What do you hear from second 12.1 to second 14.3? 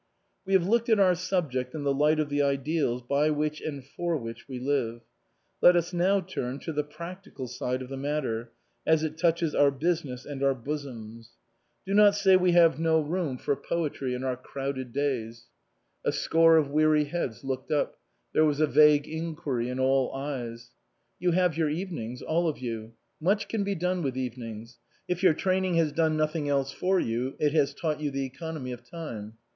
say we have no room for 221 SUPERSEDED poetry in